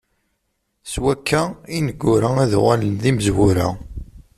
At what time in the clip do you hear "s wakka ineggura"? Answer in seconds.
0.91-2.29